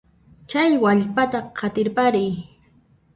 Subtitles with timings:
[0.49, 2.31] Chay wallpata qatirpariy.